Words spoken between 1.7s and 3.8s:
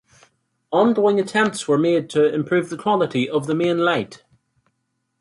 made to improve the quality of the main